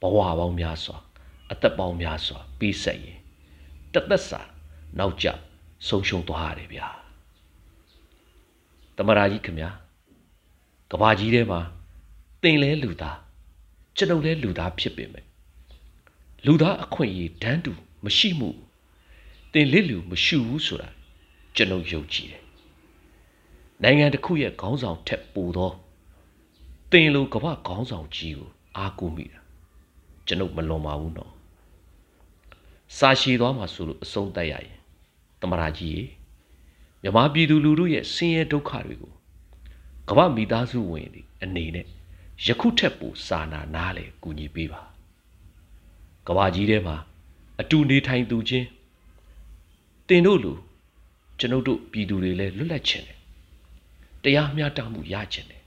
[0.00, 0.96] ဘဝပေါင်းများစွာ
[1.52, 3.18] အသက်ပေါင်းများစွာပြီးဆက်ရင်
[3.92, 4.40] တသက်စာ
[4.98, 5.26] နောက်ကျ
[5.86, 6.88] ဆုံးရှုံးသွားရတယ်ဗျာ
[8.96, 9.70] တမရာကြီးခင်ဗျာ
[10.90, 11.60] ကဘာကြီးထဲမှာ
[12.42, 13.18] တင်လဲလူသား
[13.96, 15.27] ကျွန်ုပ်လဲလူသားဖြစ်ပေမဲ့
[16.46, 17.72] လူသားအခွင့်အရေးတန်းတူ
[18.04, 18.50] မရှိမှု
[19.52, 20.88] တင်လစ်လူမရှိဘူးဆိုတာ
[21.56, 22.42] ကျွန်ုပ်ယုံကြည်တယ်
[23.82, 25.72] နိုင်ငံတစ်ခုရဲ့ခေါင်းဆောင်ထက်ပိုသော
[26.90, 29.40] တင်လိုကမ္ဘာခေါင်းဆောင်ကြီးကိုအားကိုးမိတာ
[30.26, 31.32] ကျွန်ုပ်မလွန်ပါဘူးနော်
[32.96, 34.78] စာရှည်သွားမှာဆိုလို့အဆုံးတတ်ရရင်
[35.40, 36.04] တမရာကြီးရေ
[37.02, 39.12] မြမပြည်သူလူထုရဲ့ဆင်းရဲဒုက္ခတွေကို
[40.08, 41.86] ကမ္ဘာမိသားစုဝင်တွေအနေနဲ့
[42.46, 44.82] ယခုထက်ပိုစာနာနားလေကူညီပေးပါ
[46.28, 46.96] ကဘာကြီးထဲမှာ
[47.60, 48.66] အတူနေထိုင်သူချင်း
[50.08, 50.52] တင်တို့လူ
[51.38, 53.18] ကျွန်ုပ်တို့ပြည်သူတွေလည်းလွတ်လပ်ခြင်းတယ်
[54.22, 55.62] တရားမျှတမှုရခြင်းတယ်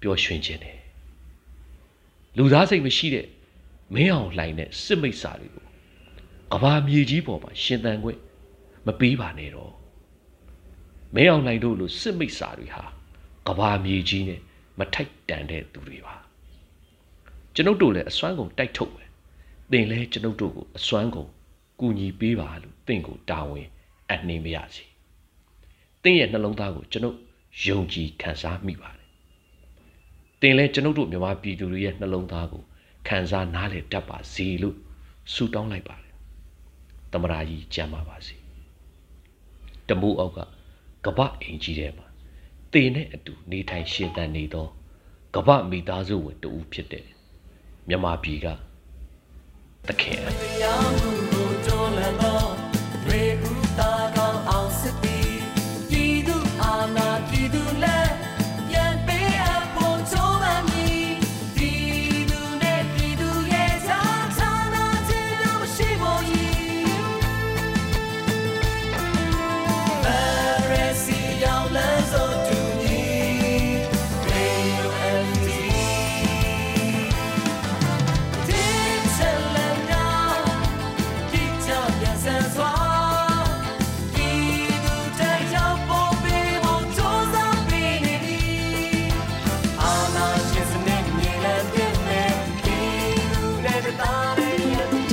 [0.00, 0.78] ပျော်ရွှင်ခြင်းတယ်
[2.36, 3.26] လူသားစိတ်မရှိတဲ့
[3.94, 5.64] မင်းအောင်လှိုင်တဲ့စစ်မိတ်စာတွေကို
[6.52, 8.20] ကဘာမြေကြီးပေါ်မှာရှင်သန်ခွင့်
[8.86, 9.72] မပေးပါနဲ့တော့
[11.14, 12.84] မင်းအောင်လှိုင်တို့လိုစစ်မိတ်စာတွေဟာ
[13.46, 14.40] ကဘာမြေကြီးနဲ့
[14.78, 16.14] မထိုက်တန်တဲ့သူတွေပါ
[17.54, 19.09] ကျွန်ုပ်တို့လည်းအစွမ်းကုန်တိုက်ထုတ်မယ်
[19.70, 21.30] သင်လည်းကျွန်ုပ်တို့ကိုအစွမ်းကုန်
[21.80, 23.68] ကူညီပေးပါလို့သင်ကိုတာဝန်
[24.10, 24.84] အနှင်းမရစီ
[26.02, 27.16] သင်ရဲ့နှလုံးသားကိုကျွန်ုပ်
[27.66, 29.06] ယုံကြည်ခံစားမိပါတယ်
[30.40, 32.62] သင်လည်းကျွန်ုပ်တို့မြန်မာပြည်သူတွေရဲ့နှလုံးသားကို
[33.08, 34.76] ခံစားနားလည်တတ်ပါစေလို့
[35.32, 36.14] ဆုတောင်းလိုက်ပါတယ်
[37.12, 38.36] တမရာကြီးကြံပါပါစေ
[39.88, 40.38] တမိုးအောက်က
[41.04, 42.06] ကပအင်ကြီးထဲမှာ
[42.72, 44.66] တေနဲ့အတူနေထိုင်ရှင်သန်နေသော
[45.34, 47.06] ကပမိသားစုဝင်တူဖြစ်တဲ့
[47.88, 48.46] မြန်မာပြည်က
[49.88, 51.19] သခ